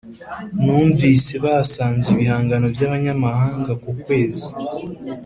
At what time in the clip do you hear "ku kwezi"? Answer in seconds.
3.81-4.49